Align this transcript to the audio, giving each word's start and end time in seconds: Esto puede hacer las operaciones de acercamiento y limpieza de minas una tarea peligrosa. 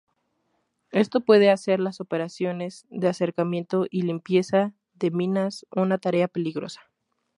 Esto 0.89 1.19
puede 1.21 1.51
hacer 1.51 1.79
las 1.79 2.01
operaciones 2.01 2.87
de 2.89 3.07
acercamiento 3.07 3.85
y 3.87 4.01
limpieza 4.01 4.73
de 4.95 5.11
minas 5.11 5.67
una 5.69 5.99
tarea 5.99 6.27
peligrosa. 6.27 6.81